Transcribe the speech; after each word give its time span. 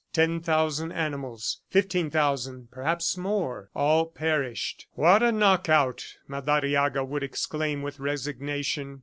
Ten 0.13 0.39
thousand 0.39 0.93
animals, 0.93 1.61
fifteen 1.69 2.09
thousand, 2.09 2.71
perhaps 2.71 3.15
more, 3.17 3.69
all 3.75 4.07
perished! 4.07 4.87
"WHAT 4.93 5.21
a 5.21 5.31
knock 5.31 5.69
out!" 5.69 6.17
Madariaga 6.27 7.05
would 7.05 7.21
exclaim 7.21 7.83
with 7.83 7.99
resignation. 7.99 8.99